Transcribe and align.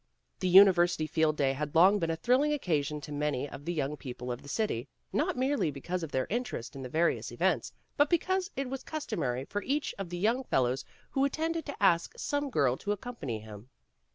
The 0.39 0.47
University 0.47 1.05
Field 1.05 1.37
Day 1.37 1.53
had 1.53 1.75
long 1.75 1.99
been 1.99 2.09
a 2.09 2.15
thrilling 2.15 2.53
occasion 2.53 3.01
to 3.01 3.11
AN 3.11 3.21
AFTERNOON 3.21 3.21
CALL 3.21 3.41
61 3.43 3.43
many 3.43 3.55
of 3.61 3.65
the 3.65 3.73
young 3.73 3.97
people 3.97 4.31
of 4.31 4.41
the 4.41 4.49
city, 4.49 4.87
not 5.13 5.37
merely 5.37 5.69
because 5.69 6.01
of 6.01 6.11
their 6.11 6.25
interest 6.31 6.75
in 6.75 6.81
the 6.81 6.89
various 6.89 7.31
events, 7.31 7.71
but 7.97 8.09
because 8.09 8.49
it 8.55 8.67
was 8.67 8.81
customary 8.81 9.45
for 9.45 9.61
each 9.61 9.93
of 9.99 10.09
the 10.09 10.17
young 10.17 10.43
fellows 10.43 10.85
who 11.11 11.23
attended 11.23 11.67
to 11.67 11.75
ask 11.83 12.13
some 12.17 12.49
girl 12.49 12.77
to 12.77 12.91
accompany 12.91 13.41
him. 13.41 13.69